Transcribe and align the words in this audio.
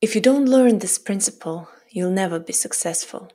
If 0.00 0.14
you 0.14 0.20
don't 0.20 0.46
learn 0.46 0.78
this 0.78 0.96
principle, 0.96 1.68
you'll 1.90 2.12
never 2.12 2.38
be 2.38 2.52
successful. 2.52 3.32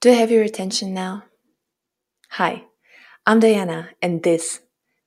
Do 0.00 0.10
I 0.10 0.14
have 0.14 0.30
your 0.30 0.42
attention 0.42 0.94
now? 0.94 1.24
Hi, 2.30 2.64
I'm 3.26 3.40
Diana, 3.40 3.90
and 4.00 4.22
this 4.22 4.60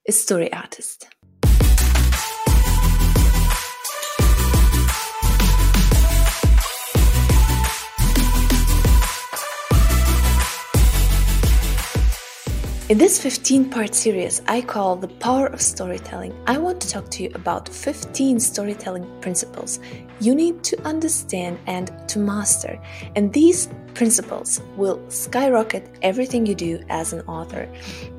is 0.06 0.22
Story 0.22 0.54
Artist. 0.54 1.08
In 12.90 12.98
this 12.98 13.22
15 13.22 13.70
part 13.70 13.94
series 13.94 14.42
I 14.48 14.62
call 14.62 14.96
The 14.96 15.10
Power 15.10 15.48
of 15.48 15.62
Storytelling, 15.62 16.34
I 16.48 16.58
want 16.58 16.80
to 16.80 16.88
talk 16.88 17.10
to 17.10 17.24
you 17.24 17.32
about 17.36 17.68
15 17.68 18.40
storytelling 18.40 19.06
principles 19.20 19.82
you 20.22 20.34
need 20.34 20.64
to 20.64 20.82
understand 20.88 21.60
and 21.68 21.92
to 22.08 22.18
master. 22.18 22.82
And 23.18 23.34
these 23.34 23.68
principles 23.94 24.62
will 24.78 25.04
skyrocket 25.10 25.98
everything 26.02 26.46
you 26.46 26.56
do 26.56 26.82
as 26.88 27.12
an 27.12 27.24
author. 27.28 27.68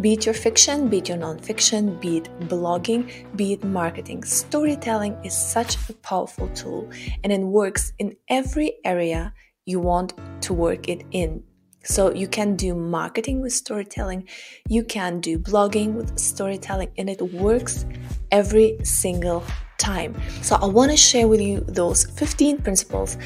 Be 0.02 0.12
it 0.12 0.26
your 0.26 0.34
fiction, 0.34 0.88
be 0.88 0.98
it 0.98 1.08
your 1.08 1.16
nonfiction, 1.16 1.98
be 1.98 2.18
it 2.18 2.40
blogging, 2.40 3.10
be 3.36 3.54
it 3.54 3.64
marketing. 3.64 4.22
Storytelling 4.22 5.16
is 5.24 5.32
such 5.32 5.76
a 5.88 5.94
powerful 5.94 6.48
tool 6.48 6.90
and 7.24 7.32
it 7.32 7.40
works 7.40 7.94
in 7.98 8.14
every 8.28 8.74
area 8.84 9.32
you 9.64 9.80
want 9.80 10.12
to 10.42 10.52
work 10.52 10.90
it 10.90 11.06
in 11.10 11.42
so 11.84 12.12
you 12.12 12.28
can 12.28 12.56
do 12.56 12.74
marketing 12.74 13.40
with 13.40 13.52
storytelling, 13.52 14.28
you 14.68 14.82
can 14.82 15.20
do 15.20 15.38
blogging 15.38 15.94
with 15.94 16.18
storytelling, 16.18 16.90
and 16.98 17.08
it 17.08 17.20
works 17.20 17.86
every 18.30 18.78
single 18.82 19.44
time. 19.78 20.20
So 20.42 20.56
I 20.56 20.66
want 20.66 20.90
to 20.90 20.96
share 20.96 21.28
with 21.28 21.40
you 21.40 21.60
those 21.60 22.04
15 22.04 22.58
principles 22.58 23.16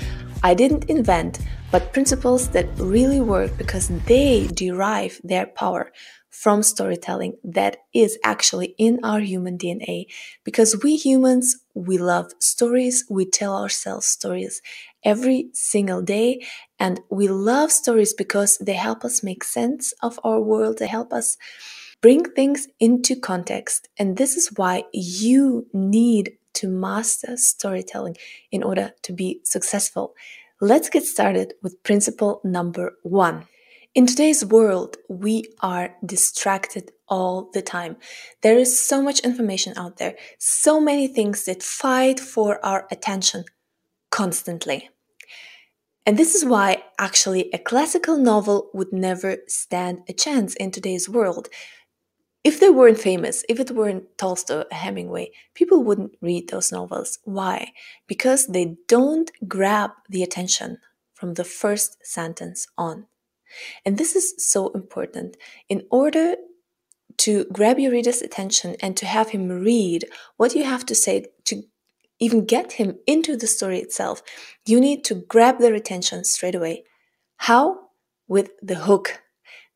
I 0.45 0.55
didn't 0.55 0.91
invent, 0.91 1.39
but 1.71 1.93
principles 1.93 2.49
that 2.49 2.67
really 2.77 3.21
work 3.21 3.57
because 3.57 3.89
they 4.07 4.49
derive 4.49 5.21
their 5.23 5.47
power 5.47 5.93
from 6.33 6.63
storytelling 6.63 7.37
that 7.45 7.77
is 7.95 8.19
actually 8.25 8.75
in 8.79 8.99
our 9.05 9.21
human 9.21 9.59
DNA. 9.59 10.07
Because 10.45 10.83
we 10.83 10.97
humans, 10.97 11.59
we 11.75 11.99
love 11.99 12.33
stories, 12.41 13.05
we 13.09 13.27
tell 13.27 13.55
ourselves 13.55 14.07
stories 14.07 14.63
every 15.05 15.51
single 15.53 16.01
day, 16.03 16.41
and 16.81 17.01
we 17.11 17.29
love 17.29 17.71
stories 17.71 18.15
because 18.15 18.59
they 18.59 18.73
help 18.73 19.05
us 19.05 19.23
make 19.23 19.45
sense 19.45 19.93
of 20.03 20.19
our 20.25 20.41
world, 20.41 20.79
they 20.79 20.87
help 20.87 21.13
us 21.13 21.37
bring 22.01 22.25
things 22.25 22.67
into 22.81 23.15
context. 23.15 23.89
And 23.99 24.17
this 24.17 24.35
is 24.37 24.49
why 24.57 24.85
you 24.93 25.67
need 25.73 26.39
to 26.55 26.69
master 26.69 27.37
storytelling 27.37 28.17
in 28.51 28.63
order 28.63 28.93
to 29.03 29.13
be 29.13 29.41
successful. 29.45 30.15
Let's 30.61 30.89
get 30.89 31.05
started 31.05 31.55
with 31.63 31.83
principle 31.83 32.41
number 32.43 32.95
one. 33.03 33.47
In 33.95 34.07
today's 34.07 34.43
world, 34.43 34.97
we 35.11 35.45
are 35.61 35.97
distracted 36.05 36.93
all 37.09 37.51
the 37.53 37.61
time. 37.61 37.97
There 38.41 38.57
is 38.57 38.83
so 38.83 39.03
much 39.03 39.21
information 39.21 39.75
out 39.77 39.99
there, 39.99 40.17
so 40.39 40.81
many 40.81 41.07
things 41.07 41.45
that 41.45 41.63
fight 41.63 42.19
for 42.19 42.65
our 42.65 42.87
attention 42.91 43.45
constantly. 44.11 44.89
And 46.07 46.19
this 46.19 46.35
is 46.35 46.45
why 46.45 46.85
actually 46.99 47.51
a 47.53 47.59
classical 47.59 48.17
novel 48.17 48.71
would 48.73 48.95
never 48.95 49.37
stand 49.47 50.05
a 50.09 50.15
chance 50.15 50.55
in 50.55 50.71
today's 50.71 51.09
world 51.09 51.49
if 52.45 52.59
they 52.59 52.71
weren't 52.71 52.99
famous, 52.99 53.45
if 53.49 53.61
it 53.61 53.71
weren't 53.71 54.19
Tolstoy 54.19 54.63
or 54.63 54.67
Hemingway, 54.73 55.31
people 55.55 55.85
wouldn't 55.85 56.17
read 56.21 56.49
those 56.49 56.73
novels. 56.73 57.21
Why? 57.25 57.73
Because 58.09 58.49
they 58.49 58.79
don't 58.89 59.31
grab 59.47 59.91
the 60.09 60.25
attention 60.25 60.79
from 61.15 61.35
the 61.35 61.45
first 61.45 62.05
sentence 62.05 62.67
on. 62.77 63.07
And 63.85 63.99
this 63.99 64.17
is 64.17 64.35
so 64.39 64.69
important. 64.69 65.37
In 65.69 65.87
order 65.91 66.37
to 67.19 67.45
grab 67.53 67.79
your 67.79 67.93
reader's 67.93 68.23
attention 68.23 68.77
and 68.81 68.97
to 68.97 69.07
have 69.07 69.31
him 69.31 69.49
read 69.49 70.07
what 70.37 70.55
you 70.55 70.65
have 70.65 70.87
to 70.87 70.95
say 70.95 71.27
to 71.45 71.63
even 72.19 72.45
get 72.45 72.73
him 72.73 72.99
into 73.07 73.37
the 73.37 73.47
story 73.47 73.79
itself, 73.79 74.23
you 74.67 74.81
need 74.81 75.05
to 75.05 75.15
grab 75.15 75.59
their 75.59 75.75
attention 75.75 76.25
straight 76.25 76.55
away. 76.55 76.85
How? 77.37 77.81
With 78.29 78.51
the 78.63 78.77
hook 78.77 79.23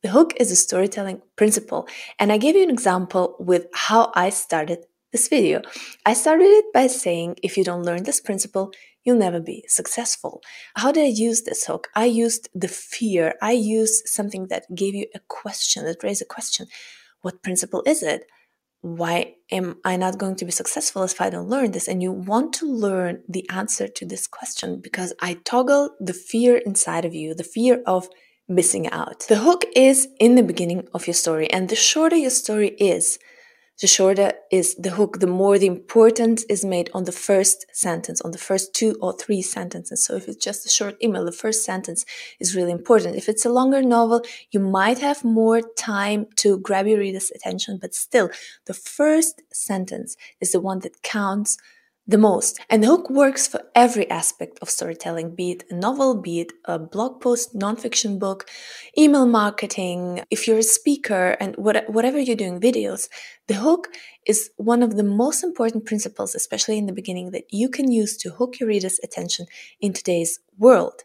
the 0.07 0.13
hook 0.13 0.35
is 0.39 0.53
a 0.53 0.57
storytelling 0.57 1.21
principle, 1.35 1.89
and 2.21 2.31
I 2.31 2.39
gave 2.39 2.55
you 2.55 2.63
an 2.63 2.71
example 2.71 3.35
with 3.41 3.67
how 3.75 4.13
I 4.15 4.31
started 4.31 4.85
this 5.11 5.27
video. 5.27 5.63
I 6.05 6.13
started 6.13 6.45
it 6.45 6.67
by 6.73 6.87
saying 6.87 7.37
if 7.43 7.57
you 7.57 7.65
don't 7.65 7.83
learn 7.83 8.05
this 8.05 8.21
principle, 8.21 8.73
you'll 9.07 9.17
never 9.17 9.41
be 9.41 9.65
successful. 9.69 10.43
How 10.75 10.93
did 10.93 11.05
I 11.05 11.21
use 11.29 11.43
this 11.43 11.65
hook? 11.65 11.89
I 11.95 12.05
used 12.07 12.51
the 12.55 12.69
fear. 12.69 13.35
I 13.41 13.53
used 13.53 14.09
something 14.09 14.49
that 14.49 14.75
gave 14.75 14.95
you 14.95 15.07
a 15.15 15.21
question, 15.29 15.85
that 15.85 16.03
raised 16.03 16.21
a 16.21 16.27
question. 16.27 16.67
What 17.23 17.43
principle 17.43 17.83
is 17.87 18.03
it? 18.03 18.27
Why 18.83 19.35
am 19.51 19.77
I 19.85 19.97
not 19.97 20.19
going 20.19 20.37
to 20.37 20.45
be 20.45 20.51
successful 20.51 21.05
if 21.05 21.21
I 21.21 21.31
don't 21.31 21.49
learn 21.49 21.71
this? 21.71 21.89
And 21.89 22.03
you 22.03 22.13
want 22.13 22.53
to 22.55 22.67
learn 22.67 23.23
the 23.29 23.49
answer 23.49 23.89
to 23.89 24.05
this 24.05 24.27
question 24.27 24.81
because 24.81 25.15
I 25.23 25.39
toggle 25.45 25.91
the 25.99 26.13
fear 26.13 26.59
inside 26.59 27.05
of 27.05 27.15
you, 27.15 27.35
the 27.35 27.45
fear 27.45 27.83
of 27.87 28.09
missing 28.49 28.91
out. 28.91 29.27
The 29.29 29.39
hook 29.39 29.65
is 29.75 30.09
in 30.21 30.35
the 30.35 30.43
beginning 30.43 30.87
of 30.95 31.07
your 31.07 31.15
story, 31.15 31.51
and 31.51 31.69
the 31.69 31.77
shorter 31.77 32.17
your 32.17 32.31
story 32.31 32.71
is, 32.79 33.19
the 33.81 33.87
shorter 33.87 34.33
is 34.51 34.75
the 34.77 34.91
hook, 34.91 35.21
the 35.21 35.27
more 35.27 35.59
the 35.59 35.67
importance 35.67 36.45
is 36.45 36.65
made 36.65 36.91
on 36.95 37.05
the 37.05 37.13
first 37.13 37.67
sentence, 37.73 38.21
on 38.23 38.31
the 38.31 38.39
first 38.39 38.75
two 38.75 38.97
or 39.03 39.13
three 39.13 39.43
sentences. 39.43 40.05
So 40.05 40.17
if 40.17 40.29
it's 40.29 40.43
just 40.43 40.65
a 40.65 40.71
short 40.71 40.97
email, 41.03 41.25
the 41.25 41.33
first 41.33 41.65
sentence 41.65 42.07
is 42.41 42.57
really 42.57 42.73
important. 42.73 43.17
If 43.17 43.29
it's 43.29 43.45
a 43.45 43.51
longer 43.51 43.83
novel, 43.83 44.23
you 44.51 44.61
might 44.61 44.99
have 44.99 45.25
more 45.25 45.61
time 45.61 46.27
to 46.37 46.59
grab 46.59 46.87
your 46.87 46.99
reader's 46.99 47.31
attention, 47.31 47.79
but 47.81 47.95
still, 47.95 48.31
the 48.65 48.75
first 48.75 49.43
sentence 49.53 50.17
is 50.41 50.53
the 50.53 50.61
one 50.61 50.81
that 50.81 51.03
counts 51.03 51.59
the 52.07 52.19
most. 52.19 52.61
And 52.71 52.83
the 52.83 52.87
hook 52.89 53.11
works 53.11 53.49
for 53.49 53.63
every 53.75 54.09
aspect 54.11 54.59
of 54.63 54.71
storytelling, 54.71 55.35
be 55.35 55.53
it 55.53 55.65
a 55.71 55.75
novel, 55.75 56.21
be 56.21 56.41
it 56.41 56.53
a 56.65 56.79
blog 56.79 57.21
post, 57.21 57.55
nonfiction 57.55 58.19
book, 58.19 58.49
email 58.97 59.27
marketing, 59.27 60.23
if 60.31 60.47
you're 60.47 60.59
a 60.59 60.63
speaker 60.63 61.37
and 61.41 61.57
what, 61.57 61.89
whatever 61.91 62.19
you're 62.19 62.37
doing, 62.37 62.61
videos. 62.61 63.09
The 63.49 63.55
hook 63.55 63.89
is 64.25 64.51
one 64.57 64.83
of 64.83 64.97
the 64.97 65.03
most 65.03 65.43
important 65.43 65.85
principles, 65.85 66.35
especially 66.35 66.79
in 66.79 66.87
the 66.87 66.93
beginning, 66.93 67.33
that 67.33 67.45
you 67.51 67.69
can 67.69 67.91
use 67.91 68.17
to 68.19 68.31
hook 68.31 68.61
your 68.61 68.69
reader's 68.69 69.01
attention 69.03 69.47
in 69.81 69.93
today's 69.93 70.39
world. 70.59 71.03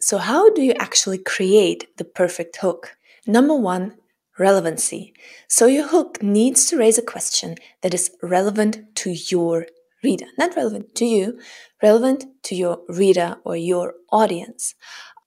So 0.00 0.18
how 0.18 0.50
do 0.50 0.62
you 0.62 0.74
actually 0.78 1.18
create 1.18 1.96
the 1.96 2.04
perfect 2.04 2.56
hook? 2.56 2.96
Number 3.26 3.54
one, 3.54 3.96
relevancy. 4.38 5.14
So 5.48 5.66
your 5.66 5.88
hook 5.88 6.22
needs 6.22 6.66
to 6.66 6.76
raise 6.76 6.98
a 6.98 7.02
question 7.02 7.56
that 7.82 7.94
is 7.94 8.10
relevant 8.20 8.96
to 8.96 9.14
your 9.30 9.66
reader, 10.04 10.26
not 10.38 10.54
relevant 10.54 10.94
to 10.96 11.04
you, 11.04 11.38
relevant 11.82 12.26
to 12.44 12.54
your 12.54 12.80
reader 12.88 13.36
or 13.44 13.56
your 13.56 13.94
audience. 14.12 14.74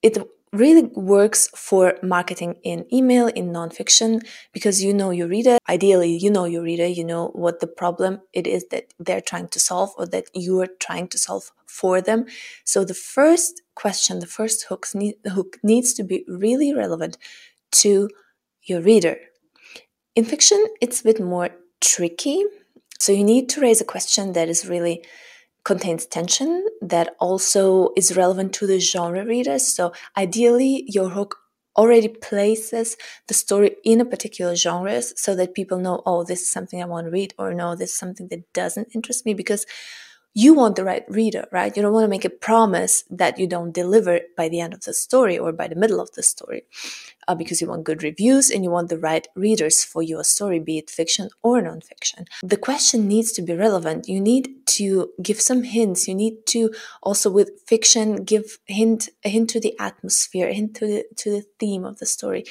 It 0.01 0.17
really 0.53 0.83
works 0.95 1.49
for 1.55 1.97
marketing 2.01 2.55
in 2.63 2.85
email, 2.93 3.27
in 3.27 3.51
nonfiction, 3.51 4.25
because 4.53 4.83
you 4.83 4.93
know 4.93 5.11
your 5.11 5.27
reader. 5.27 5.57
Ideally, 5.67 6.15
you 6.15 6.31
know 6.31 6.45
your 6.45 6.63
reader, 6.63 6.87
you 6.87 7.03
know 7.03 7.27
what 7.33 7.59
the 7.59 7.67
problem 7.67 8.21
it 8.33 8.47
is 8.47 8.65
that 8.71 8.85
they're 8.99 9.21
trying 9.21 9.49
to 9.49 9.59
solve 9.59 9.91
or 9.97 10.05
that 10.07 10.25
you 10.33 10.61
are 10.61 10.69
trying 10.79 11.07
to 11.09 11.17
solve 11.17 11.51
for 11.65 12.01
them. 12.01 12.25
So 12.63 12.85
the 12.85 12.93
first 12.93 13.61
question, 13.75 14.19
the 14.19 14.25
first 14.25 14.65
need, 14.95 15.15
hook 15.27 15.57
needs 15.63 15.93
to 15.95 16.03
be 16.03 16.23
really 16.27 16.73
relevant 16.73 17.17
to 17.73 18.09
your 18.63 18.81
reader. 18.81 19.17
In 20.15 20.25
fiction, 20.25 20.65
it's 20.81 21.01
a 21.01 21.03
bit 21.03 21.19
more 21.19 21.49
tricky 21.81 22.43
so 22.97 23.11
you 23.11 23.23
need 23.23 23.49
to 23.49 23.61
raise 23.61 23.81
a 23.81 23.85
question 23.85 24.33
that 24.33 24.49
is 24.49 24.67
really 24.67 25.03
contains 25.63 26.05
tension 26.05 26.65
that 26.81 27.13
also 27.19 27.89
is 27.97 28.15
relevant 28.15 28.53
to 28.53 28.65
the 28.65 28.79
genre 28.79 29.25
readers. 29.25 29.67
So 29.67 29.91
ideally 30.15 30.85
your 30.87 31.09
hook 31.09 31.35
already 31.75 32.07
places 32.07 32.97
the 33.27 33.33
story 33.33 33.75
in 33.83 33.99
a 33.99 34.05
particular 34.05 34.55
genre 34.55 35.01
so 35.01 35.35
that 35.35 35.53
people 35.53 35.77
know, 35.77 36.01
oh, 36.05 36.23
this 36.23 36.41
is 36.41 36.49
something 36.49 36.81
I 36.81 36.85
want 36.85 37.07
to 37.07 37.11
read, 37.11 37.33
or 37.37 37.53
no, 37.53 37.75
this 37.75 37.91
is 37.91 37.97
something 37.97 38.29
that 38.29 38.51
doesn't 38.53 38.95
interest 38.95 39.25
me 39.25 39.33
because 39.33 39.65
you 40.33 40.53
want 40.53 40.75
the 40.75 40.83
right 40.83 41.03
reader, 41.09 41.47
right? 41.51 41.75
You 41.75 41.81
don't 41.81 41.93
want 41.93 42.05
to 42.05 42.09
make 42.09 42.25
a 42.25 42.29
promise 42.29 43.03
that 43.09 43.37
you 43.37 43.47
don't 43.47 43.73
deliver 43.73 44.21
by 44.37 44.49
the 44.49 44.59
end 44.59 44.73
of 44.73 44.81
the 44.85 44.93
story 44.93 45.37
or 45.37 45.51
by 45.51 45.67
the 45.67 45.75
middle 45.75 45.99
of 45.99 46.11
the 46.13 46.23
story 46.23 46.63
uh, 47.27 47.35
because 47.35 47.61
you 47.61 47.67
want 47.67 47.83
good 47.83 48.03
reviews 48.03 48.49
and 48.49 48.63
you 48.63 48.71
want 48.71 48.89
the 48.89 48.97
right 48.97 49.27
readers 49.35 49.83
for 49.83 50.01
your 50.01 50.23
story, 50.23 50.59
be 50.59 50.77
it 50.77 50.89
fiction 50.89 51.29
or 51.43 51.61
nonfiction. 51.61 52.25
The 52.41 52.57
question 52.57 53.07
needs 53.07 53.31
to 53.33 53.41
be 53.41 53.53
relevant. 53.53 54.07
You 54.07 54.21
need 54.21 54.65
to 54.77 55.09
give 55.21 55.41
some 55.41 55.63
hints. 55.63 56.07
You 56.07 56.15
need 56.15 56.45
to 56.47 56.71
also 57.01 57.29
with 57.29 57.51
fiction 57.65 58.23
give 58.23 58.59
hint 58.65 59.09
a 59.23 59.29
hint 59.29 59.49
to 59.51 59.59
the 59.59 59.77
atmosphere, 59.79 60.47
a 60.47 60.53
hint 60.53 60.75
to 60.75 60.87
the 60.87 61.05
to 61.17 61.31
the 61.31 61.45
theme 61.59 61.85
of 61.85 61.99
the 61.99 62.05
story. 62.05 62.45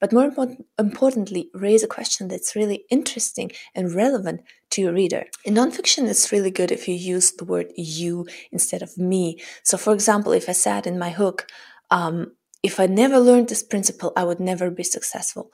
But 0.00 0.12
more 0.12 0.24
important, 0.24 0.66
importantly, 0.78 1.50
raise 1.54 1.82
a 1.82 1.88
question 1.88 2.28
that's 2.28 2.54
really 2.54 2.84
interesting 2.90 3.50
and 3.74 3.92
relevant 3.94 4.42
to 4.70 4.82
your 4.82 4.92
reader. 4.92 5.24
In 5.44 5.54
nonfiction, 5.54 6.08
it's 6.08 6.30
really 6.30 6.50
good 6.50 6.70
if 6.70 6.86
you 6.86 6.94
use 6.94 7.32
the 7.32 7.44
word 7.44 7.72
you 7.76 8.26
instead 8.52 8.82
of 8.82 8.96
me. 8.96 9.40
So, 9.62 9.76
for 9.76 9.92
example, 9.92 10.32
if 10.32 10.48
I 10.48 10.52
said 10.52 10.86
in 10.86 10.98
my 10.98 11.10
hook, 11.10 11.46
um, 11.90 12.32
if 12.62 12.80
I 12.80 12.86
never 12.86 13.18
learned 13.18 13.48
this 13.48 13.62
principle, 13.62 14.12
I 14.16 14.24
would 14.24 14.40
never 14.40 14.70
be 14.70 14.82
successful. 14.82 15.50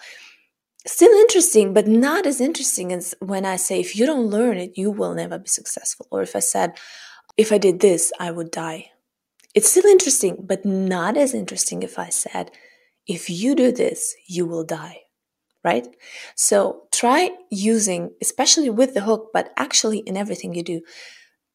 Still 0.87 1.13
interesting, 1.21 1.73
but 1.73 1.87
not 1.87 2.27
as 2.27 2.41
interesting 2.41 2.93
as 2.93 3.15
when 3.21 3.47
I 3.47 3.57
say, 3.57 3.81
if 3.81 3.97
you 3.97 4.05
don't 4.07 4.27
learn 4.27 4.59
it, 4.59 4.77
you 4.77 4.91
will 4.91 5.15
never 5.15 5.39
be 5.39 5.49
successful. 5.49 6.07
Or 6.11 6.23
if 6.23 6.37
I 6.37 6.41
said, 6.41 6.79
if 7.37 7.53
I 7.53 7.59
did 7.59 7.81
this, 7.81 8.13
I 8.21 8.31
would 8.31 8.51
die. 8.51 8.91
It's 9.55 9.71
still 9.71 9.87
interesting, 9.87 10.37
but 10.41 10.65
not 10.65 11.17
as 11.17 11.33
interesting 11.33 11.83
if 11.83 11.99
I 11.99 12.09
said, 12.11 12.51
if 13.07 13.31
you 13.31 13.55
do 13.55 13.73
this, 13.73 14.15
you 14.27 14.47
will 14.47 14.65
die. 14.65 15.01
Right? 15.63 15.89
So 16.37 16.83
try 16.93 17.31
using, 17.51 18.11
especially 18.21 18.69
with 18.69 18.93
the 18.93 19.01
hook, 19.01 19.31
but 19.33 19.51
actually 19.57 20.01
in 20.01 20.17
everything 20.17 20.55
you 20.55 20.63
do, 20.63 20.83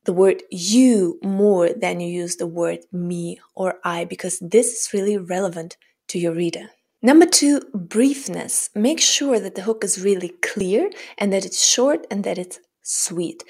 the 0.10 0.14
word 0.14 0.42
you 0.50 1.20
more 1.22 1.70
than 1.70 2.00
you 2.00 2.10
use 2.10 2.38
the 2.38 2.48
word 2.48 2.80
me 2.92 3.40
or 3.54 3.76
I, 3.84 4.06
because 4.06 4.40
this 4.40 4.68
is 4.74 4.92
really 4.92 5.20
relevant 5.20 5.78
to 6.08 6.18
your 6.18 6.34
reader. 6.34 6.72
Number 7.04 7.28
two, 7.28 7.60
briefness. 7.76 8.72
Make 8.74 9.00
sure 9.00 9.40
that 9.40 9.54
the 9.54 9.62
hook 9.62 9.84
is 9.84 10.04
really 10.04 10.30
clear 10.42 10.90
and 11.20 11.32
that 11.32 11.46
it's 11.46 11.64
short 11.64 12.08
and 12.10 12.24
that 12.24 12.40
it's 12.40 12.60
sweet. 12.82 13.44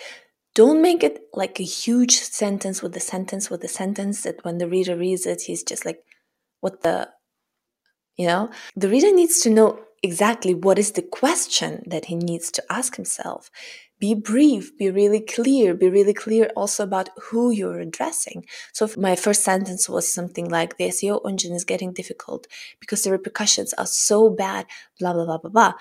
Don't 0.54 0.82
make 0.82 1.02
it 1.02 1.22
like 1.34 1.62
a 1.62 1.64
huge 1.64 2.16
sentence 2.20 2.82
with 2.82 2.94
a 2.98 3.00
sentence 3.00 3.50
with 3.50 3.64
a 3.64 3.70
sentence 3.70 4.24
that 4.24 4.44
when 4.44 4.58
the 4.58 4.68
reader 4.68 4.98
reads 4.98 5.26
it, 5.26 5.44
he's 5.44 5.64
just 5.64 5.86
like, 5.86 6.02
what 6.60 6.82
the, 6.82 7.08
you 8.18 8.28
know? 8.28 8.50
The 8.76 8.90
reader 8.90 9.14
needs 9.16 9.40
to 9.44 9.50
know 9.50 9.80
exactly 10.04 10.54
what 10.54 10.78
is 10.78 10.92
the 10.92 11.04
question 11.04 11.84
that 11.88 12.06
he 12.06 12.16
needs 12.16 12.52
to 12.52 12.64
ask 12.70 12.98
himself 12.98 13.50
be 14.00 14.14
brief, 14.14 14.78
be 14.78 14.90
really 14.90 15.20
clear, 15.20 15.74
be 15.74 15.90
really 15.90 16.14
clear 16.14 16.50
also 16.56 16.84
about 16.84 17.10
who 17.22 17.52
you're 17.52 17.80
addressing. 17.80 18.46
So 18.74 18.86
if 18.86 18.98
my 18.98 19.16
first 19.16 19.44
sentence 19.44 19.90
was 19.90 20.12
something 20.12 20.50
like 20.50 20.78
the 20.78 20.86
SEO 20.86 21.22
engine 21.28 21.54
is 21.54 21.66
getting 21.66 21.94
difficult 21.94 22.48
because 22.80 23.04
the 23.04 23.12
repercussions 23.12 23.74
are 23.74 23.86
so 23.86 24.30
bad, 24.30 24.66
blah 25.00 25.14
blah 25.14 25.26
blah 25.26 25.38
blah 25.38 25.50
blah. 25.50 25.74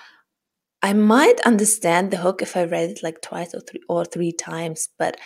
I 0.81 0.93
might 0.93 1.39
understand 1.41 2.11
the 2.11 2.17
hook 2.17 2.41
if 2.41 2.55
I 2.55 2.63
read 2.63 2.89
it 2.89 3.03
like 3.03 3.21
twice 3.21 3.53
or 3.53 3.61
three 3.61 3.81
or 3.89 4.05
three 4.05 4.31
times, 4.31 4.89
but 4.97 5.17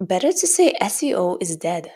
better 0.00 0.32
to 0.32 0.46
say 0.46 0.74
SEO 0.80 1.38
is 1.40 1.56
dead. 1.56 1.92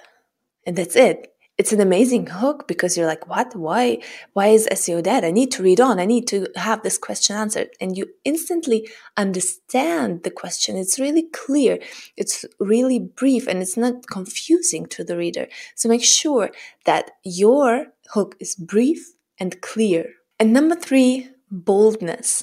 And 0.66 0.76
that's 0.76 0.96
it 0.96 1.30
it's 1.60 1.74
an 1.74 1.80
amazing 1.82 2.26
hook 2.26 2.66
because 2.66 2.96
you're 2.96 3.06
like 3.06 3.28
what? 3.28 3.54
Why? 3.54 3.98
Why 4.32 4.46
is 4.46 4.66
seo 4.72 5.02
dead? 5.02 5.26
I 5.26 5.30
need 5.30 5.50
to 5.52 5.62
read 5.62 5.78
on. 5.78 6.00
I 6.00 6.06
need 6.06 6.26
to 6.28 6.46
have 6.56 6.82
this 6.82 6.96
question 6.96 7.36
answered. 7.36 7.68
And 7.82 7.98
you 7.98 8.06
instantly 8.24 8.88
understand 9.18 10.22
the 10.22 10.30
question. 10.30 10.78
It's 10.78 10.98
really 10.98 11.26
clear. 11.44 11.78
It's 12.16 12.46
really 12.58 12.98
brief 12.98 13.46
and 13.46 13.60
it's 13.60 13.76
not 13.76 14.06
confusing 14.06 14.86
to 14.86 15.04
the 15.04 15.18
reader. 15.18 15.48
So 15.74 15.90
make 15.90 16.02
sure 16.02 16.50
that 16.86 17.10
your 17.24 17.88
hook 18.14 18.36
is 18.40 18.54
brief 18.54 19.12
and 19.38 19.60
clear. 19.60 20.14
And 20.38 20.54
number 20.54 20.76
three 20.76 21.28
boldness. 21.50 22.42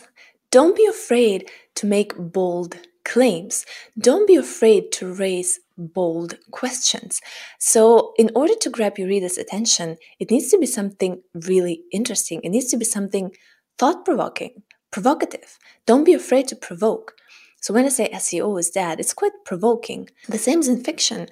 Don't 0.51 0.77
be 0.77 0.85
afraid 0.85 1.49
to 1.73 1.87
make 1.87 2.13
bold 2.15 2.77
claims. 3.03 3.65
Don't 3.97 4.27
be 4.27 4.35
afraid 4.35 4.91
to 4.91 5.11
raise 5.11 5.59
bold 5.77 6.37
questions. 6.51 7.21
So, 7.59 8.13
in 8.17 8.31
order 8.35 8.55
to 8.61 8.69
grab 8.69 8.97
your 8.97 9.07
reader's 9.07 9.37
attention, 9.37 9.97
it 10.19 10.31
needs 10.31 10.49
to 10.51 10.57
be 10.57 10.65
something 10.65 11.21
really 11.33 11.83
interesting. 11.91 12.41
It 12.43 12.49
needs 12.49 12.69
to 12.71 12.77
be 12.77 12.85
something 12.85 13.31
thought 13.77 14.05
provoking, 14.05 14.63
provocative. 14.91 15.57
Don't 15.85 16.03
be 16.03 16.13
afraid 16.13 16.47
to 16.49 16.55
provoke. 16.55 17.13
So, 17.61 17.73
when 17.73 17.85
I 17.85 17.89
say 17.89 18.09
SEO 18.13 18.59
is 18.59 18.69
dead, 18.69 18.99
it's 18.99 19.13
quite 19.13 19.33
provoking. 19.45 20.09
The 20.27 20.37
same 20.37 20.59
is 20.59 20.67
in 20.67 20.83
fiction. 20.83 21.27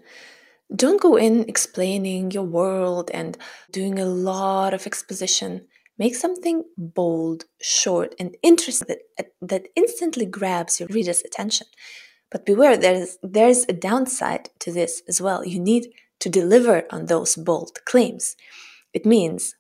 Don't 0.75 1.01
go 1.01 1.15
in 1.15 1.47
explaining 1.47 2.31
your 2.31 2.43
world 2.43 3.11
and 3.13 3.37
doing 3.71 3.99
a 3.99 4.05
lot 4.05 4.73
of 4.73 4.87
exposition. 4.87 5.67
Make 5.97 6.15
something 6.15 6.63
bold, 6.77 7.45
short, 7.61 8.15
and 8.19 8.35
interesting 8.41 8.97
that, 9.17 9.27
that 9.41 9.67
instantly 9.75 10.25
grabs 10.25 10.79
your 10.79 10.89
reader's 10.89 11.21
attention. 11.21 11.67
But 12.31 12.45
beware, 12.45 12.77
there's, 12.77 13.17
there's 13.21 13.65
a 13.69 13.73
downside 13.73 14.49
to 14.59 14.71
this 14.71 15.01
as 15.07 15.21
well. 15.21 15.45
You 15.45 15.59
need 15.59 15.89
to 16.19 16.29
deliver 16.29 16.85
on 16.91 17.05
those 17.05 17.35
bold 17.35 17.79
claims. 17.85 18.35
It 18.93 19.05
means 19.05 19.55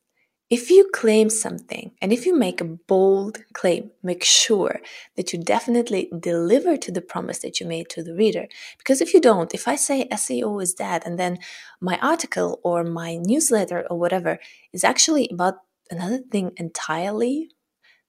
if 0.49 0.69
you 0.69 0.89
claim 0.93 1.29
something 1.29 1.91
and 2.01 2.13
if 2.13 2.25
you 2.25 2.35
make 2.35 2.61
a 2.61 2.65
bold 2.65 3.39
claim, 3.53 3.91
make 4.03 4.23
sure 4.23 4.79
that 5.17 5.33
you 5.33 5.39
definitely 5.39 6.11
deliver 6.19 6.77
to 6.77 6.91
the 6.91 7.01
promise 7.01 7.39
that 7.39 7.59
you 7.59 7.65
made 7.65 7.89
to 7.89 8.03
the 8.03 8.13
reader. 8.13 8.47
Because 8.77 9.01
if 9.01 9.13
you 9.13 9.19
don't, 9.19 9.55
if 9.55 9.67
I 9.67 9.75
say 9.75 10.07
SEO 10.11 10.61
is 10.61 10.75
dead 10.75 11.01
and 11.05 11.17
then 11.17 11.39
my 11.81 11.97
article 11.99 12.59
or 12.63 12.83
my 12.83 13.17
newsletter 13.17 13.85
or 13.89 13.97
whatever 13.97 14.37
is 14.71 14.83
actually 14.83 15.27
about 15.31 15.55
another 15.89 16.19
thing 16.19 16.51
entirely, 16.57 17.49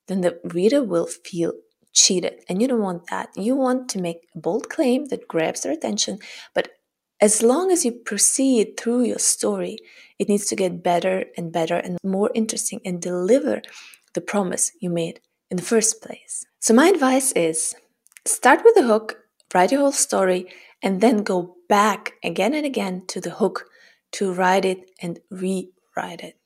then 0.06 0.20
the 0.20 0.38
reader 0.44 0.82
will 0.82 1.06
feel 1.06 1.54
cheated. 1.96 2.44
And 2.48 2.60
you 2.60 2.68
don't 2.68 2.82
want 2.82 3.08
that. 3.10 3.30
You 3.36 3.56
want 3.56 3.88
to 3.90 4.00
make 4.00 4.28
a 4.34 4.38
bold 4.38 4.68
claim 4.68 5.06
that 5.06 5.26
grabs 5.26 5.62
their 5.62 5.72
attention, 5.72 6.18
but 6.54 6.68
as 7.20 7.42
long 7.42 7.72
as 7.72 7.84
you 7.84 7.92
proceed 7.92 8.76
through 8.76 9.04
your 9.04 9.18
story, 9.18 9.78
it 10.18 10.28
needs 10.28 10.44
to 10.46 10.56
get 10.56 10.82
better 10.82 11.24
and 11.36 11.50
better 11.50 11.76
and 11.76 11.96
more 12.04 12.30
interesting 12.34 12.80
and 12.84 13.00
deliver 13.00 13.62
the 14.12 14.20
promise 14.20 14.72
you 14.80 14.90
made 14.90 15.20
in 15.50 15.56
the 15.56 15.62
first 15.62 16.02
place. 16.02 16.44
So, 16.60 16.74
my 16.74 16.88
advice 16.88 17.32
is 17.32 17.74
start 18.26 18.60
with 18.64 18.74
the 18.74 18.82
hook, 18.82 19.18
write 19.54 19.72
your 19.72 19.80
whole 19.80 19.92
story, 19.92 20.46
and 20.82 21.00
then 21.00 21.22
go 21.22 21.56
back 21.68 22.12
again 22.22 22.54
and 22.54 22.66
again 22.66 23.04
to 23.08 23.20
the 23.20 23.30
hook 23.30 23.64
to 24.12 24.32
write 24.32 24.64
it 24.64 24.90
and 25.00 25.20
rewrite 25.30 26.20
it. 26.20 26.36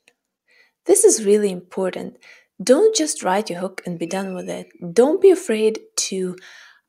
This 0.87 1.05
is 1.05 1.25
really 1.25 1.51
important. 1.51 2.17
Don't 2.63 2.95
just 2.95 3.23
write 3.23 3.49
your 3.49 3.61
hook 3.61 3.81
and 3.87 3.99
be 3.99 4.07
done 4.07 4.35
with 4.35 4.51
it. 4.51 4.69
Don't 4.93 5.21
be 5.21 5.31
afraid 5.31 5.79
to 6.09 6.37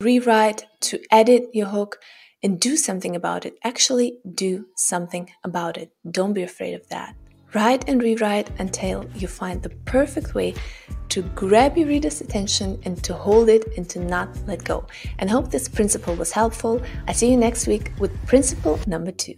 rewrite, 0.01 0.65
to 0.81 1.00
edit 1.09 1.50
your 1.53 1.68
hook, 1.68 1.97
and 2.44 2.59
do 2.59 2.75
something 2.75 3.15
about 3.15 3.45
it. 3.45 3.56
Actually, 3.63 4.18
do 4.33 4.65
something 4.75 5.29
about 5.45 5.77
it. 5.77 5.91
Don't 6.09 6.33
be 6.33 6.44
afraid 6.44 6.73
of 6.73 6.89
that. 6.89 7.15
Write 7.53 7.88
and 7.88 8.01
rewrite 8.01 8.50
until 8.59 9.06
you 9.15 9.27
find 9.27 9.62
the 9.62 9.69
perfect 9.85 10.33
way 10.33 10.56
to 11.09 11.21
grab 11.35 11.77
your 11.77 11.88
reader's 11.88 12.19
attention 12.19 12.79
and 12.83 13.01
to 13.03 13.13
hold 13.13 13.47
it 13.47 13.65
and 13.77 13.89
to 13.89 14.00
not 14.00 14.29
let 14.47 14.63
go. 14.65 14.85
And 15.19 15.29
hope 15.29 15.51
this 15.51 15.69
principle 15.69 16.15
was 16.15 16.31
helpful. 16.31 16.81
I 17.07 17.13
see 17.13 17.31
you 17.31 17.38
next 17.38 17.67
week 17.67 17.91
with 17.97 18.12
principle 18.25 18.77
number 18.88 19.12
two. 19.12 19.35